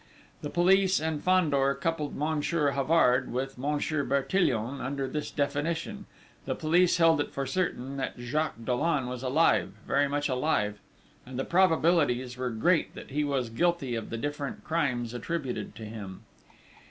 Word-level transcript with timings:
The 0.41 0.49
police 0.49 0.99
and 0.99 1.23
Fandor 1.23 1.75
coupled 1.75 2.15
Monsieur 2.15 2.71
Havard 2.71 3.31
with 3.31 3.59
Monsieur 3.59 4.03
Bertillon 4.03 4.81
under 4.81 5.07
this 5.07 5.29
definition; 5.29 6.07
the 6.45 6.55
police 6.55 6.97
held 6.97 7.21
it 7.21 7.31
for 7.31 7.45
certain 7.45 7.97
that 7.97 8.17
Jacques 8.17 8.65
Dollon 8.65 9.05
was 9.07 9.21
alive, 9.21 9.73
very 9.85 10.07
much 10.07 10.27
alive, 10.27 10.79
and 11.23 11.37
the 11.37 11.45
probabilities 11.45 12.35
were 12.35 12.49
great 12.49 12.95
that 12.95 13.11
he 13.11 13.23
was 13.23 13.51
guilty 13.51 13.93
of 13.93 14.09
the 14.09 14.17
different 14.17 14.63
crimes 14.63 15.13
attributed 15.13 15.75
to 15.75 15.85
him. 15.85 16.21